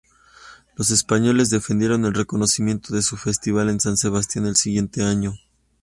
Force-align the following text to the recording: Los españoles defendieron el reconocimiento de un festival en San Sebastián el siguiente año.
Los 0.77 0.89
españoles 0.89 1.51
defendieron 1.51 2.05
el 2.05 2.15
reconocimiento 2.15 2.91
de 2.95 3.01
un 3.11 3.17
festival 3.19 3.69
en 3.69 3.79
San 3.79 3.97
Sebastián 3.97 4.47
el 4.47 4.55
siguiente 4.55 5.03
año. 5.03 5.35